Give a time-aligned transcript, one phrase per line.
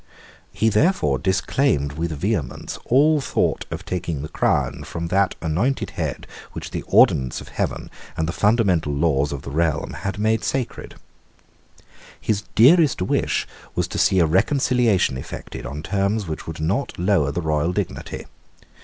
[0.51, 6.25] He therefore disclaimed with vehemence all thought of taking the crown from that anointed head
[6.53, 10.95] which the ordinance of heaven and the fundamental laws of the realm had made sacred.
[12.19, 17.31] His dearest wish was to see a reconciliation effected on terms which would not lower
[17.31, 18.25] the royal dignity.